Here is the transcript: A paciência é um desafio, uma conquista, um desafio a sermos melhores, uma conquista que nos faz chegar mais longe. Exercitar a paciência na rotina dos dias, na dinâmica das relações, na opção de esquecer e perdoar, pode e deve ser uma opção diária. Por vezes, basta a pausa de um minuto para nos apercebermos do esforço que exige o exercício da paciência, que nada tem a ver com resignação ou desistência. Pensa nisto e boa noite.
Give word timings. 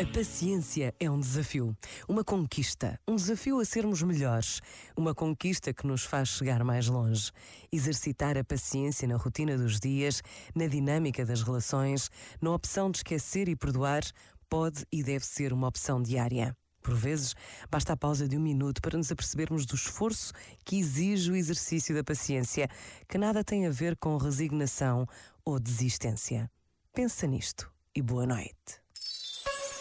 A 0.00 0.06
paciência 0.06 0.94
é 0.98 1.10
um 1.10 1.20
desafio, 1.20 1.76
uma 2.08 2.24
conquista, 2.24 2.98
um 3.06 3.14
desafio 3.14 3.60
a 3.60 3.64
sermos 3.64 4.02
melhores, 4.02 4.62
uma 4.96 5.14
conquista 5.14 5.72
que 5.74 5.86
nos 5.86 6.02
faz 6.02 6.30
chegar 6.30 6.64
mais 6.64 6.88
longe. 6.88 7.30
Exercitar 7.70 8.38
a 8.38 8.42
paciência 8.42 9.06
na 9.06 9.16
rotina 9.16 9.56
dos 9.56 9.78
dias, 9.78 10.22
na 10.54 10.66
dinâmica 10.66 11.26
das 11.26 11.42
relações, 11.42 12.10
na 12.40 12.54
opção 12.54 12.90
de 12.90 12.98
esquecer 12.98 13.48
e 13.48 13.54
perdoar, 13.54 14.02
pode 14.48 14.86
e 14.90 15.02
deve 15.02 15.26
ser 15.26 15.52
uma 15.52 15.68
opção 15.68 16.02
diária. 16.02 16.56
Por 16.82 16.94
vezes, 16.94 17.34
basta 17.70 17.92
a 17.92 17.96
pausa 17.96 18.26
de 18.26 18.36
um 18.36 18.40
minuto 18.40 18.80
para 18.80 18.96
nos 18.96 19.12
apercebermos 19.12 19.66
do 19.66 19.74
esforço 19.74 20.32
que 20.64 20.78
exige 20.78 21.30
o 21.30 21.36
exercício 21.36 21.94
da 21.94 22.02
paciência, 22.02 22.66
que 23.06 23.18
nada 23.18 23.44
tem 23.44 23.66
a 23.66 23.70
ver 23.70 23.94
com 23.98 24.16
resignação 24.16 25.06
ou 25.44 25.60
desistência. 25.60 26.50
Pensa 26.94 27.26
nisto 27.26 27.70
e 27.94 28.00
boa 28.00 28.26
noite. 28.26 28.81